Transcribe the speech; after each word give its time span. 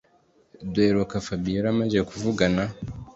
duherka 0.73 1.17
fabiora 1.25 1.67
amaze 1.73 1.97
kuvugana 2.09 2.63